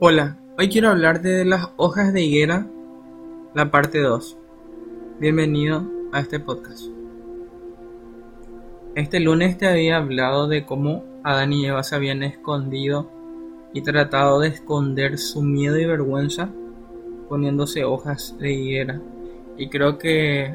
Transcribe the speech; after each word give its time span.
Hola, 0.00 0.38
hoy 0.56 0.68
quiero 0.68 0.90
hablar 0.90 1.22
de 1.22 1.44
las 1.44 1.70
hojas 1.76 2.12
de 2.12 2.22
higuera, 2.22 2.68
la 3.52 3.72
parte 3.72 3.98
2. 3.98 4.38
Bienvenido 5.18 5.82
a 6.12 6.20
este 6.20 6.38
podcast. 6.38 6.84
Este 8.94 9.18
lunes 9.18 9.58
te 9.58 9.66
había 9.66 9.96
hablado 9.96 10.46
de 10.46 10.64
cómo 10.64 11.02
Adán 11.24 11.52
y 11.52 11.66
Eva 11.66 11.82
se 11.82 11.96
habían 11.96 12.22
escondido 12.22 13.10
y 13.74 13.80
tratado 13.80 14.38
de 14.38 14.50
esconder 14.50 15.18
su 15.18 15.42
miedo 15.42 15.76
y 15.76 15.84
vergüenza 15.84 16.48
poniéndose 17.28 17.82
hojas 17.82 18.36
de 18.38 18.52
higuera. 18.52 19.00
Y 19.56 19.68
creo 19.68 19.98
que 19.98 20.54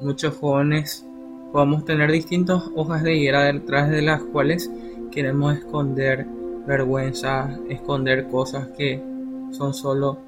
muchos 0.00 0.36
jóvenes 0.36 1.06
podemos 1.52 1.84
tener 1.84 2.10
distintas 2.10 2.64
hojas 2.74 3.04
de 3.04 3.14
higuera 3.14 3.44
detrás 3.44 3.88
de 3.88 4.02
las 4.02 4.20
cuales 4.20 4.68
queremos 5.12 5.56
esconder 5.56 6.26
vergüenza, 6.66 7.50
esconder 7.68 8.28
cosas 8.28 8.68
que 8.76 9.02
son 9.50 9.74
solo 9.74 10.18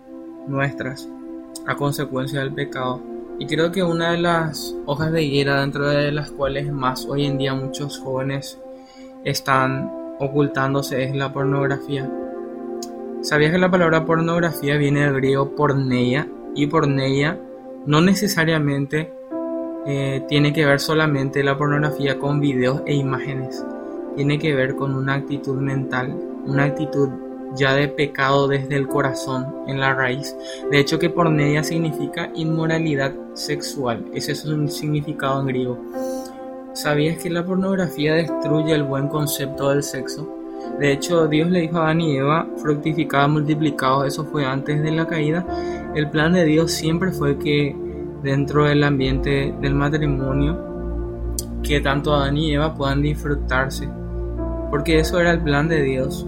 nuestras 0.46 1.08
a 1.66 1.76
consecuencia 1.76 2.40
del 2.40 2.52
pecado. 2.52 3.00
Y 3.38 3.46
creo 3.46 3.70
que 3.70 3.82
una 3.82 4.12
de 4.12 4.18
las 4.18 4.74
hojas 4.86 5.12
de 5.12 5.22
higuera 5.22 5.60
dentro 5.60 5.88
de 5.88 6.10
las 6.12 6.30
cuales 6.30 6.72
más 6.72 7.04
hoy 7.06 7.26
en 7.26 7.38
día 7.38 7.54
muchos 7.54 7.98
jóvenes 7.98 8.58
están 9.24 9.90
ocultándose 10.18 11.04
es 11.04 11.14
la 11.14 11.32
pornografía. 11.32 12.10
¿Sabías 13.20 13.52
que 13.52 13.58
la 13.58 13.70
palabra 13.70 14.04
pornografía 14.06 14.76
viene 14.76 15.04
del 15.04 15.14
griego 15.14 15.54
porneia? 15.54 16.28
Y 16.54 16.68
porneia 16.68 17.38
no 17.84 18.00
necesariamente 18.00 19.12
eh, 19.86 20.24
tiene 20.28 20.52
que 20.52 20.64
ver 20.64 20.80
solamente 20.80 21.44
la 21.44 21.58
pornografía 21.58 22.18
con 22.18 22.40
videos 22.40 22.82
e 22.86 22.94
imágenes 22.94 23.64
tiene 24.16 24.38
que 24.38 24.54
ver 24.54 24.74
con 24.74 24.94
una 24.94 25.14
actitud 25.14 25.60
mental, 25.60 26.16
una 26.46 26.64
actitud 26.64 27.10
ya 27.54 27.74
de 27.74 27.88
pecado 27.88 28.48
desde 28.48 28.76
el 28.76 28.88
corazón, 28.88 29.46
en 29.66 29.78
la 29.78 29.94
raíz. 29.94 30.34
De 30.70 30.80
hecho 30.80 30.98
que 30.98 31.10
porneia 31.10 31.62
significa 31.62 32.30
inmoralidad 32.34 33.14
sexual, 33.34 34.04
ese 34.14 34.32
es 34.32 34.44
un 34.44 34.68
significado 34.68 35.40
en 35.40 35.46
griego. 35.46 35.78
¿Sabías 36.72 37.22
que 37.22 37.30
la 37.30 37.44
pornografía 37.44 38.14
destruye 38.14 38.74
el 38.74 38.82
buen 38.82 39.08
concepto 39.08 39.70
del 39.70 39.82
sexo? 39.82 40.32
De 40.78 40.92
hecho, 40.92 41.26
Dios 41.28 41.50
le 41.50 41.60
dijo 41.60 41.78
a 41.78 41.84
Adán 41.84 42.00
y 42.00 42.16
Eva, 42.16 42.46
fructificado, 42.56 43.28
multiplicado, 43.28 44.04
eso 44.04 44.24
fue 44.24 44.44
antes 44.44 44.82
de 44.82 44.90
la 44.90 45.06
caída. 45.06 45.46
El 45.94 46.10
plan 46.10 46.32
de 46.32 46.44
Dios 46.44 46.72
siempre 46.72 47.12
fue 47.12 47.38
que 47.38 47.74
dentro 48.22 48.64
del 48.64 48.82
ambiente 48.82 49.54
del 49.60 49.74
matrimonio, 49.74 50.58
que 51.62 51.80
tanto 51.80 52.14
Adán 52.14 52.36
y 52.36 52.54
Eva 52.54 52.74
puedan 52.74 53.00
disfrutarse 53.00 53.88
porque 54.70 54.98
eso 54.98 55.20
era 55.20 55.32
el 55.32 55.40
plan 55.40 55.68
de 55.68 55.82
Dios. 55.82 56.26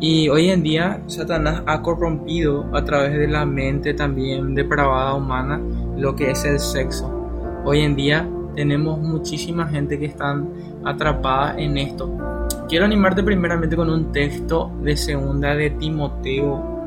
Y 0.00 0.28
hoy 0.28 0.50
en 0.50 0.62
día 0.62 1.02
Satanás 1.06 1.62
ha 1.66 1.82
corrompido 1.82 2.66
a 2.72 2.84
través 2.84 3.18
de 3.18 3.26
la 3.26 3.44
mente 3.44 3.94
también 3.94 4.54
depravada 4.54 5.14
humana 5.14 5.60
lo 5.96 6.14
que 6.14 6.30
es 6.30 6.44
el 6.44 6.60
sexo. 6.60 7.12
Hoy 7.64 7.80
en 7.80 7.96
día 7.96 8.28
tenemos 8.54 8.98
muchísima 9.00 9.66
gente 9.66 9.98
que 9.98 10.06
están 10.06 10.48
atrapada 10.84 11.58
en 11.58 11.78
esto. 11.78 12.10
Quiero 12.68 12.84
animarte 12.84 13.22
primeramente 13.22 13.76
con 13.76 13.90
un 13.90 14.12
texto 14.12 14.70
de 14.82 14.96
segunda 14.96 15.54
de 15.54 15.70
Timoteo 15.70 16.78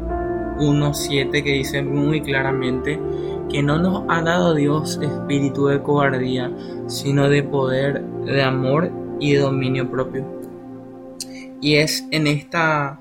1.7 0.60 1.44
que 1.44 1.54
dice 1.54 1.82
muy 1.82 2.22
claramente 2.22 3.00
que 3.50 3.62
no 3.62 3.78
nos 3.78 4.04
ha 4.08 4.22
dado 4.22 4.54
Dios 4.54 5.00
espíritu 5.02 5.68
de 5.68 5.82
cobardía, 5.82 6.52
sino 6.88 7.28
de 7.28 7.44
poder, 7.44 8.04
de 8.26 8.42
amor 8.42 8.90
y 9.20 9.34
de 9.34 9.40
dominio 9.40 9.90
propio. 9.90 10.41
Y 11.62 11.76
es 11.76 12.06
en 12.10 12.26
esta 12.26 13.00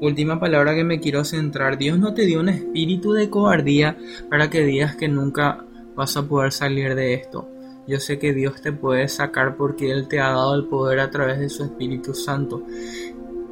última 0.00 0.40
palabra 0.40 0.74
que 0.74 0.84
me 0.84 1.00
quiero 1.00 1.24
centrar. 1.24 1.78
Dios 1.78 1.98
no 1.98 2.12
te 2.12 2.26
dio 2.26 2.40
un 2.40 2.48
espíritu 2.48 3.12
de 3.12 3.30
cobardía 3.30 3.96
para 4.28 4.50
que 4.50 4.64
digas 4.64 4.96
que 4.96 5.08
nunca 5.08 5.64
vas 5.94 6.16
a 6.16 6.26
poder 6.26 6.52
salir 6.52 6.94
de 6.94 7.14
esto. 7.14 7.48
Yo 7.86 8.00
sé 8.00 8.18
que 8.18 8.34
Dios 8.34 8.60
te 8.60 8.72
puede 8.72 9.08
sacar 9.08 9.56
porque 9.56 9.90
Él 9.90 10.08
te 10.08 10.20
ha 10.20 10.28
dado 10.30 10.54
el 10.54 10.66
poder 10.66 11.00
a 11.00 11.10
través 11.10 11.38
de 11.38 11.48
su 11.48 11.64
Espíritu 11.64 12.14
Santo. 12.14 12.62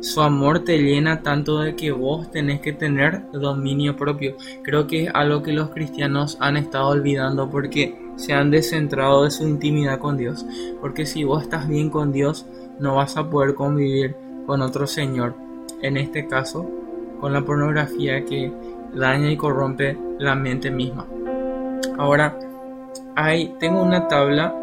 Su 0.01 0.21
amor 0.21 0.63
te 0.63 0.77
llena 0.79 1.23
tanto 1.23 1.61
de 1.61 1.75
que 1.75 1.91
vos 1.91 2.31
tenés 2.31 2.61
que 2.61 2.73
tener 2.73 3.23
dominio 3.33 3.97
propio. 3.97 4.37
Creo 4.63 4.87
que 4.87 5.05
es 5.05 5.11
algo 5.15 5.43
que 5.43 5.53
los 5.53 5.71
cristianos 5.71 6.37
han 6.39 6.57
estado 6.57 6.89
olvidando 6.89 7.49
porque 7.49 7.97
se 8.17 8.35
han 8.35 8.51
descentrado 8.51 9.25
de 9.25 9.31
su 9.31 9.49
intimidad 9.49 9.99
con 9.99 10.19
Dios. 10.19 10.45
Porque 10.81 11.07
si 11.07 11.25
vos 11.25 11.43
estás 11.43 11.67
bien 11.67 11.89
con 11.89 12.13
Dios, 12.13 12.45
no 12.79 12.97
vas 12.97 13.17
a 13.17 13.29
poder 13.29 13.55
convivir 13.55 14.15
con 14.47 14.63
otro 14.63 14.87
señor, 14.87 15.35
en 15.83 15.97
este 15.97 16.27
caso 16.27 16.69
con 17.21 17.33
la 17.33 17.43
pornografía 17.43 18.25
que 18.25 18.53
daña 18.95 19.31
y 19.31 19.37
corrompe 19.37 19.97
la 20.19 20.35
mente 20.35 20.71
misma. 20.71 21.07
Ahora, 21.99 22.39
hay, 23.15 23.55
tengo 23.59 23.83
una 23.83 24.09
tabla 24.09 24.55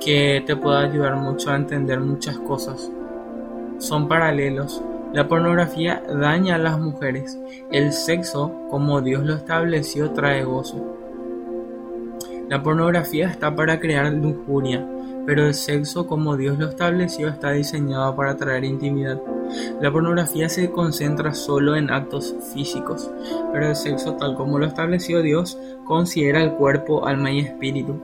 que 0.00 0.42
te 0.46 0.56
puede 0.56 0.86
ayudar 0.86 1.16
mucho 1.16 1.50
a 1.50 1.56
entender 1.56 2.00
muchas 2.00 2.38
cosas. 2.38 2.90
Son 3.78 4.08
paralelos. 4.08 4.82
La 5.12 5.26
pornografía 5.26 6.02
daña 6.08 6.54
a 6.54 6.58
las 6.58 6.78
mujeres. 6.78 7.38
El 7.72 7.92
sexo, 7.92 8.52
como 8.70 9.00
Dios 9.00 9.24
lo 9.24 9.34
estableció, 9.34 10.10
trae 10.10 10.44
gozo. 10.44 10.96
La 12.48 12.62
pornografía 12.62 13.28
está 13.28 13.54
para 13.54 13.80
crear 13.80 14.12
lujuria 14.12 14.86
pero 15.30 15.46
el 15.46 15.54
sexo 15.54 16.08
como 16.08 16.36
Dios 16.36 16.58
lo 16.58 16.68
estableció 16.68 17.28
está 17.28 17.52
diseñado 17.52 18.16
para 18.16 18.36
traer 18.36 18.64
intimidad. 18.64 19.22
La 19.80 19.92
pornografía 19.92 20.48
se 20.48 20.72
concentra 20.72 21.34
solo 21.34 21.76
en 21.76 21.88
actos 21.88 22.34
físicos, 22.52 23.08
pero 23.52 23.68
el 23.68 23.76
sexo 23.76 24.14
tal 24.14 24.34
como 24.34 24.58
lo 24.58 24.66
estableció 24.66 25.22
Dios 25.22 25.56
considera 25.84 26.42
el 26.42 26.54
cuerpo, 26.54 27.06
alma 27.06 27.30
y 27.30 27.38
espíritu. 27.38 28.02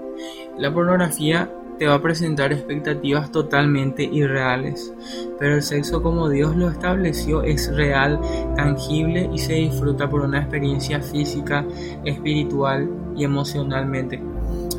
La 0.57 0.73
pornografía 0.73 1.51
te 1.81 1.89
va 1.89 1.95
a 1.95 2.01
presentar 2.01 2.53
expectativas 2.53 3.33
totalmente 3.33 4.05
irreales, 4.05 4.95
pero 5.41 5.57
el 5.57 5.65
sexo 5.65 6.05
como 6.05 6.29
Dios 6.29 6.55
lo 6.55 6.71
estableció 6.71 7.43
es 7.43 7.75
real, 7.75 8.21
tangible 8.55 9.29
y 9.35 9.39
se 9.39 9.55
disfruta 9.55 10.09
por 10.09 10.21
una 10.21 10.43
experiencia 10.43 11.01
física, 11.01 11.65
espiritual 12.05 12.89
y 13.17 13.25
emocionalmente. 13.25 14.23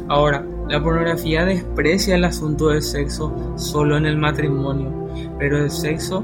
Ahora, 0.08 0.46
la 0.70 0.84
pornografía 0.84 1.46
desprecia 1.46 2.16
el 2.16 2.26
asunto 2.26 2.70
del 2.70 2.82
sexo 2.82 3.34
solo 3.56 3.98
en 3.98 4.06
el 4.06 4.18
matrimonio, 4.18 4.92
pero 5.40 5.58
el 5.58 5.72
sexo, 5.72 6.24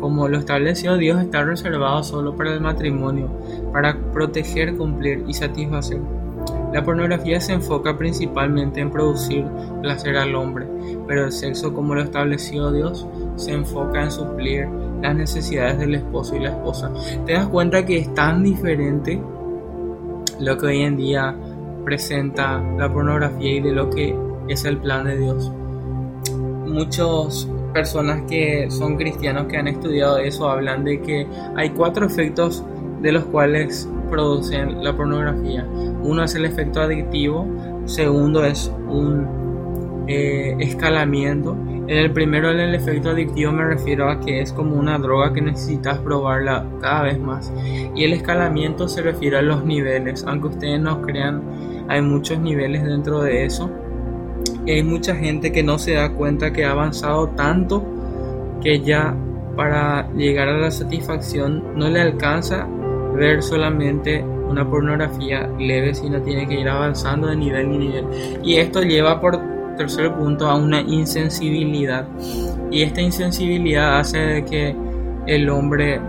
como 0.00 0.28
lo 0.28 0.38
estableció 0.38 0.96
Dios, 0.96 1.20
está 1.20 1.44
reservado 1.44 2.02
solo 2.02 2.36
para 2.36 2.52
el 2.52 2.60
matrimonio, 2.60 3.30
para 3.72 3.96
proteger, 4.12 4.76
cumplir 4.76 5.24
y 5.28 5.34
satisfacer. 5.34 6.00
La 6.72 6.82
pornografía 6.82 7.40
se 7.40 7.52
enfoca 7.52 7.96
principalmente 7.96 8.80
en 8.80 8.90
producir 8.90 9.44
placer 9.80 10.16
al 10.16 10.34
hombre, 10.34 10.66
pero 11.06 11.26
el 11.26 11.32
sexo, 11.32 11.72
como 11.72 11.94
lo 11.94 12.02
estableció 12.02 12.72
Dios, 12.72 13.06
se 13.36 13.52
enfoca 13.52 14.02
en 14.02 14.10
suplir 14.10 14.66
las 15.00 15.14
necesidades 15.14 15.78
del 15.78 15.94
esposo 15.94 16.34
y 16.34 16.40
la 16.40 16.50
esposa. 16.50 16.90
¿Te 17.26 17.34
das 17.34 17.46
cuenta 17.46 17.86
que 17.86 17.98
es 17.98 18.12
tan 18.14 18.42
diferente 18.42 19.22
lo 20.40 20.58
que 20.58 20.66
hoy 20.66 20.82
en 20.82 20.96
día 20.96 21.36
presenta 21.84 22.62
la 22.78 22.92
pornografía 22.92 23.52
y 23.54 23.60
de 23.60 23.72
lo 23.72 23.90
que 23.90 24.16
es 24.48 24.64
el 24.64 24.78
plan 24.78 25.06
de 25.06 25.18
Dios. 25.18 25.52
Muchas 26.66 27.48
personas 27.72 28.22
que 28.28 28.70
son 28.70 28.96
cristianos 28.96 29.46
que 29.46 29.56
han 29.56 29.68
estudiado 29.68 30.18
eso 30.18 30.48
hablan 30.48 30.84
de 30.84 31.00
que 31.02 31.26
hay 31.56 31.70
cuatro 31.70 32.06
efectos 32.06 32.64
de 33.02 33.12
los 33.12 33.24
cuales 33.24 33.88
producen 34.10 34.82
la 34.82 34.96
pornografía. 34.96 35.66
Uno 36.02 36.24
es 36.24 36.34
el 36.34 36.44
efecto 36.44 36.80
adictivo, 36.80 37.46
segundo 37.84 38.44
es 38.44 38.72
un 38.88 40.04
eh, 40.06 40.56
escalamiento. 40.60 41.56
En 41.86 41.98
el 41.98 42.12
primero, 42.12 42.50
en 42.50 42.60
el 42.60 42.74
efecto 42.74 43.10
adictivo, 43.10 43.52
me 43.52 43.64
refiero 43.64 44.08
a 44.08 44.20
que 44.20 44.40
es 44.40 44.52
como 44.52 44.76
una 44.76 44.98
droga 44.98 45.34
que 45.34 45.42
necesitas 45.42 45.98
probarla 45.98 46.64
cada 46.80 47.02
vez 47.02 47.18
más. 47.18 47.52
Y 47.94 48.04
el 48.04 48.14
escalamiento 48.14 48.88
se 48.88 49.02
refiere 49.02 49.36
a 49.36 49.42
los 49.42 49.64
niveles, 49.66 50.24
aunque 50.26 50.48
ustedes 50.48 50.80
no 50.80 51.02
crean 51.02 51.42
hay 51.88 52.02
muchos 52.02 52.38
niveles 52.38 52.84
dentro 52.84 53.22
de 53.22 53.44
eso. 53.44 53.70
Hay 54.66 54.82
mucha 54.82 55.14
gente 55.14 55.52
que 55.52 55.62
no 55.62 55.78
se 55.78 55.94
da 55.94 56.10
cuenta 56.12 56.52
que 56.52 56.64
ha 56.64 56.70
avanzado 56.70 57.28
tanto 57.30 57.84
que 58.62 58.80
ya 58.80 59.14
para 59.56 60.10
llegar 60.14 60.48
a 60.48 60.58
la 60.58 60.70
satisfacción 60.70 61.62
no 61.76 61.88
le 61.88 62.00
alcanza 62.00 62.66
ver 63.14 63.42
solamente 63.42 64.22
una 64.22 64.68
pornografía 64.68 65.48
leve, 65.58 65.94
sino 65.94 66.20
tiene 66.22 66.46
que 66.46 66.60
ir 66.60 66.68
avanzando 66.68 67.28
de 67.28 67.36
nivel 67.36 67.66
en 67.66 67.78
nivel. 67.78 68.04
Y 68.42 68.56
esto 68.56 68.82
lleva 68.82 69.20
por 69.20 69.38
tercer 69.76 70.12
punto 70.14 70.48
a 70.48 70.56
una 70.56 70.80
insensibilidad. 70.80 72.06
Y 72.70 72.82
esta 72.82 73.00
insensibilidad 73.00 73.98
hace 73.98 74.18
de 74.18 74.44
que 74.44 74.76
el 75.26 75.48
hombre 75.48 76.00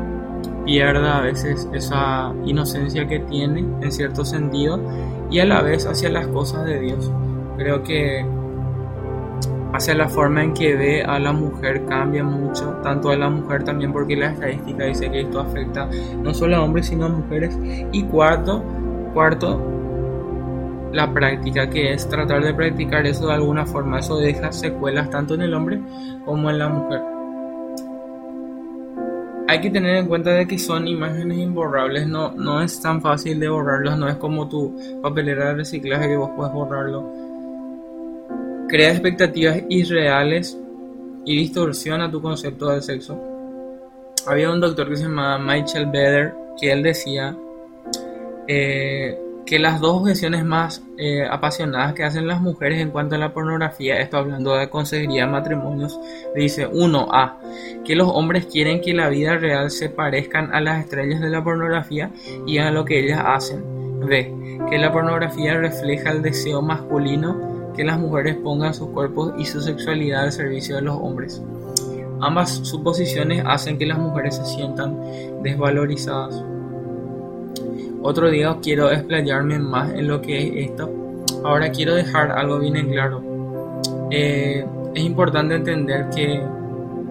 pierda 0.65 1.19
a 1.19 1.21
veces 1.21 1.69
esa 1.73 2.33
inocencia 2.45 3.07
que 3.07 3.19
tiene 3.19 3.63
en 3.81 3.91
cierto 3.91 4.25
sentido 4.25 4.79
y 5.29 5.39
a 5.39 5.45
la 5.45 5.61
vez 5.61 5.85
hacia 5.85 6.09
las 6.09 6.27
cosas 6.27 6.65
de 6.65 6.79
Dios. 6.79 7.11
Creo 7.57 7.83
que 7.83 8.25
hacia 9.73 9.93
la 9.93 10.07
forma 10.07 10.43
en 10.43 10.53
que 10.53 10.75
ve 10.75 11.03
a 11.03 11.19
la 11.19 11.33
mujer 11.33 11.85
cambia 11.85 12.23
mucho, 12.23 12.65
tanto 12.81 13.09
a 13.09 13.15
la 13.15 13.29
mujer 13.29 13.63
también 13.63 13.91
porque 13.91 14.15
la 14.15 14.31
estadística 14.31 14.85
dice 14.85 15.11
que 15.11 15.21
esto 15.21 15.39
afecta 15.39 15.89
no 16.21 16.33
solo 16.33 16.55
a 16.55 16.63
hombres 16.63 16.87
sino 16.87 17.05
a 17.05 17.09
mujeres. 17.09 17.57
Y 17.91 18.03
cuarto, 18.03 18.63
cuarto, 19.13 19.61
la 20.93 21.11
práctica, 21.11 21.69
que 21.69 21.93
es 21.93 22.07
tratar 22.07 22.43
de 22.43 22.53
practicar 22.53 23.05
eso 23.05 23.27
de 23.27 23.33
alguna 23.33 23.65
forma. 23.65 23.99
Eso 23.99 24.17
deja 24.17 24.51
secuelas 24.51 25.09
tanto 25.09 25.33
en 25.35 25.41
el 25.41 25.53
hombre 25.53 25.79
como 26.23 26.49
en 26.49 26.57
la 26.57 26.69
mujer. 26.69 27.01
Hay 29.55 29.61
que 29.61 29.69
tener 29.69 29.95
en 29.95 30.07
cuenta 30.07 30.31
de 30.31 30.45
que 30.45 30.59
son 30.59 30.85
imágenes 30.85 31.37
imborrables, 31.37 32.05
no, 32.09 32.29
no 32.31 32.61
es 32.61 32.81
tan 32.81 33.01
fácil 33.01 33.39
de 33.39 33.47
borrarlos, 33.47 33.97
no 33.97 34.09
es 34.09 34.15
como 34.17 34.49
tu 34.49 34.77
papelera 35.01 35.47
de 35.47 35.53
reciclaje 35.53 36.09
que 36.09 36.17
vos 36.17 36.29
puedes 36.35 36.51
borrarlo. 36.51 37.09
Crea 38.67 38.91
expectativas 38.91 39.63
irreales 39.69 40.57
y 41.23 41.37
distorsiona 41.37 42.11
tu 42.11 42.21
concepto 42.21 42.67
del 42.67 42.81
sexo. 42.81 43.17
Había 44.27 44.51
un 44.51 44.59
doctor 44.59 44.89
que 44.89 44.97
se 44.97 45.03
llamaba 45.03 45.37
Michael 45.39 45.85
Beder 45.85 46.33
que 46.59 46.73
él 46.73 46.83
decía 46.83 47.33
eh, 48.49 49.17
que 49.45 49.59
las 49.59 49.79
dos 49.79 50.01
objeciones 50.01 50.43
más 50.43 50.83
eh, 50.97 51.25
apasionadas 51.29 51.93
que 51.93 52.03
hacen 52.03 52.27
las 52.27 52.41
mujeres 52.41 52.79
en 52.81 52.89
cuanto 52.89 53.15
a 53.15 53.19
la 53.19 53.33
pornografía, 53.33 53.99
esto 53.99 54.17
hablando 54.17 54.55
de 54.55 54.69
consejería 54.69 55.27
matrimonios, 55.27 55.99
dice 56.35 56.67
uno 56.67 57.07
A, 57.11 57.39
que 57.83 57.95
los 57.95 58.09
hombres 58.09 58.47
quieren 58.47 58.81
que 58.81 58.93
la 58.93 59.09
vida 59.09 59.37
real 59.37 59.69
se 59.69 59.89
parezcan 59.89 60.53
a 60.53 60.61
las 60.61 60.83
estrellas 60.83 61.21
de 61.21 61.29
la 61.29 61.43
pornografía 61.43 62.11
y 62.47 62.57
a 62.57 62.71
lo 62.71 62.85
que 62.85 62.99
ellas 62.99 63.21
hacen. 63.23 63.63
B, 64.07 64.59
que 64.69 64.77
la 64.77 64.91
pornografía 64.91 65.57
refleja 65.57 66.11
el 66.11 66.21
deseo 66.21 66.61
masculino 66.61 67.73
que 67.75 67.83
las 67.83 67.99
mujeres 67.99 68.37
pongan 68.37 68.73
sus 68.73 68.89
cuerpos 68.89 69.33
y 69.37 69.45
su 69.45 69.61
sexualidad 69.61 70.23
al 70.23 70.31
servicio 70.31 70.75
de 70.75 70.83
los 70.83 70.95
hombres. 70.95 71.41
Ambas 72.21 72.51
suposiciones 72.63 73.43
hacen 73.45 73.77
que 73.77 73.85
las 73.85 73.97
mujeres 73.97 74.37
se 74.37 74.45
sientan 74.45 74.97
desvalorizadas. 75.43 76.43
Otro 78.01 78.29
día 78.29 78.57
quiero 78.61 78.91
explayarme 78.91 79.59
más 79.59 79.91
en 79.93 80.07
lo 80.07 80.21
que 80.21 80.37
es 80.37 80.69
esto. 80.69 80.89
Ahora 81.43 81.71
quiero 81.71 81.95
dejar 81.95 82.31
algo 82.31 82.59
bien 82.59 82.75
en 82.75 82.91
claro. 82.91 83.21
Eh, 84.11 84.65
es 84.93 85.03
importante 85.03 85.55
entender 85.55 86.09
que 86.09 86.41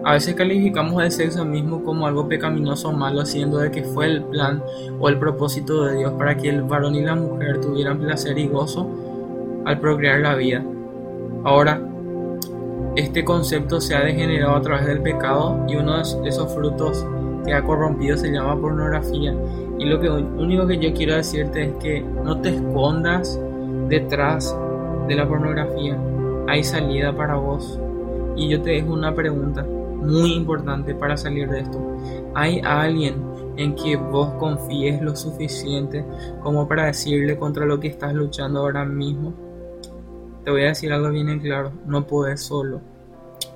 a 0.03 0.13
veces 0.13 0.35
calificamos 0.35 1.01
el 1.03 1.11
sexo 1.11 1.43
mismo 1.43 1.83
como 1.83 2.05
algo 2.05 2.27
pecaminoso 2.27 2.89
o 2.89 2.93
malo, 2.93 3.25
siendo 3.25 3.57
de 3.57 3.71
que 3.71 3.83
fue 3.83 4.05
el 4.05 4.23
plan 4.23 4.63
o 4.99 5.09
el 5.09 5.17
propósito 5.17 5.83
de 5.85 5.97
Dios 5.97 6.13
para 6.13 6.37
que 6.37 6.49
el 6.49 6.61
varón 6.61 6.95
y 6.95 7.01
la 7.01 7.15
mujer 7.15 7.59
tuvieran 7.59 7.99
placer 7.99 8.37
y 8.37 8.47
gozo 8.47 8.87
al 9.65 9.79
procrear 9.79 10.19
la 10.19 10.35
vida. 10.35 10.63
Ahora, 11.43 11.81
este 12.95 13.25
concepto 13.25 13.81
se 13.81 13.95
ha 13.95 14.01
degenerado 14.01 14.55
a 14.55 14.61
través 14.61 14.85
del 14.85 15.01
pecado 15.01 15.65
y 15.67 15.75
uno 15.75 15.97
de 15.97 16.29
esos 16.29 16.53
frutos 16.53 17.05
que 17.45 17.53
ha 17.53 17.63
corrompido 17.63 18.17
se 18.17 18.31
llama 18.31 18.59
pornografía. 18.59 19.35
Y 19.77 19.85
lo 19.85 19.99
que 19.99 20.09
único 20.09 20.67
que 20.67 20.77
yo 20.77 20.93
quiero 20.93 21.15
decirte 21.15 21.65
es 21.65 21.73
que 21.75 22.01
no 22.01 22.39
te 22.41 22.49
escondas 22.49 23.39
detrás 23.87 24.55
de 25.07 25.15
la 25.15 25.27
pornografía. 25.27 25.97
Hay 26.47 26.63
salida 26.63 27.15
para 27.15 27.35
vos. 27.35 27.79
Y 28.35 28.49
yo 28.49 28.61
te 28.61 28.71
dejo 28.71 28.93
una 28.93 29.13
pregunta 29.13 29.63
muy 29.63 30.33
importante 30.33 30.93
para 30.93 31.17
salir 31.17 31.49
de 31.49 31.61
esto. 31.61 31.79
¿Hay 32.33 32.61
alguien 32.63 33.15
en 33.57 33.75
que 33.75 33.95
vos 33.95 34.33
confíes 34.39 35.01
lo 35.01 35.15
suficiente 35.15 36.05
como 36.43 36.67
para 36.67 36.85
decirle 36.85 37.37
contra 37.37 37.65
lo 37.65 37.79
que 37.79 37.87
estás 37.87 38.13
luchando 38.13 38.59
ahora 38.59 38.85
mismo? 38.85 39.33
Te 40.43 40.51
voy 40.51 40.63
a 40.63 40.67
decir 40.67 40.91
algo 40.93 41.09
bien 41.09 41.29
en 41.29 41.39
claro, 41.39 41.71
no 41.85 42.05
puedes 42.05 42.41
solo 42.41 42.94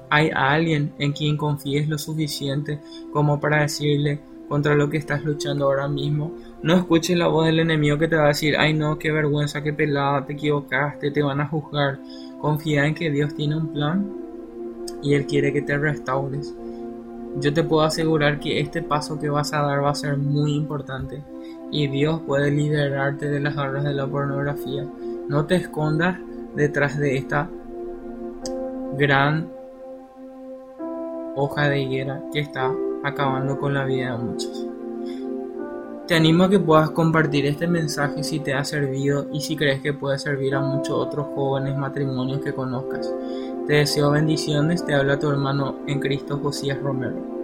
hay 0.10 0.32
alguien 0.34 0.94
en 1.00 1.14
quien 1.14 1.38
confíes 1.38 1.88
lo 1.88 1.98
suficiente 1.98 2.80
como 3.12 3.40
para 3.40 3.62
decirle 3.62 4.20
contra 4.48 4.74
lo 4.74 4.90
que 4.90 4.98
estás 4.98 5.24
luchando 5.24 5.66
ahora 5.66 5.88
mismo. 5.88 6.34
No 6.64 6.76
escuches 6.76 7.18
la 7.18 7.28
voz 7.28 7.46
del 7.46 7.60
enemigo 7.60 7.98
que 7.98 8.08
te 8.08 8.16
va 8.16 8.26
a 8.26 8.30
decir, 8.30 8.56
ay 8.58 8.74
no, 8.74 8.98
qué 8.98 9.12
vergüenza, 9.12 9.62
qué 9.62 9.72
pelada, 9.72 10.26
te 10.26 10.34
equivocaste, 10.34 11.12
te 11.12 11.22
van 11.22 11.40
a 11.40 11.48
juzgar. 11.48 12.00
Confía 12.42 12.86
en 12.86 12.96
que 12.96 13.12
Dios 13.12 13.36
tiene 13.36 13.56
un 13.56 13.72
plan 13.72 14.12
y 15.04 15.14
Él 15.14 15.26
quiere 15.26 15.54
que 15.54 15.62
te 15.62 15.78
restaures. 15.78 16.54
Yo 17.40 17.54
te 17.54 17.64
puedo 17.64 17.84
asegurar 17.84 18.40
que 18.40 18.60
este 18.60 18.82
paso 18.82 19.20
que 19.20 19.30
vas 19.30 19.54
a 19.54 19.62
dar 19.62 19.84
va 19.84 19.92
a 19.92 19.96
ser 19.96 20.18
muy 20.18 20.56
importante 20.56 21.24
y 21.72 21.88
Dios 21.88 22.22
puede 22.26 22.50
liberarte 22.50 23.30
de 23.30 23.40
las 23.40 23.56
garras 23.56 23.84
de 23.84 23.94
la 23.94 24.08
pornografía. 24.08 24.84
No 25.28 25.46
te 25.46 25.56
escondas 25.56 26.18
detrás 26.56 26.98
de 26.98 27.18
esta 27.18 27.48
gran 28.98 29.59
hoja 31.36 31.70
de 31.70 31.82
higuera 31.82 32.24
que 32.32 32.40
está 32.40 32.72
acabando 33.04 33.60
con 33.60 33.74
la 33.74 33.86
vida 33.86 34.12
de 34.12 34.24
muchos. 34.24 34.66
Te 36.08 36.16
animo 36.16 36.46
a 36.46 36.50
que 36.50 36.60
puedas 36.60 36.90
compartir 36.90 37.46
este 37.46 37.68
mensaje 37.68 38.24
si 38.24 38.40
te 38.40 38.54
ha 38.54 38.66
servido 38.66 39.28
y 39.32 39.42
si 39.42 39.56
crees 39.56 39.80
que 39.82 39.94
puede 39.94 40.18
servir 40.18 40.56
a 40.56 40.60
muchos 40.60 40.96
otros 40.96 41.28
jóvenes 41.36 41.78
matrimonios 41.78 42.42
que 42.42 42.54
conozcas. 42.54 43.14
Te 43.68 43.74
deseo 43.74 44.10
bendiciones, 44.10 44.84
te 44.84 44.96
habla 44.96 45.20
tu 45.20 45.30
hermano 45.30 45.76
en 45.86 46.00
Cristo 46.00 46.40
Josías 46.40 46.82
Romero. 46.82 47.39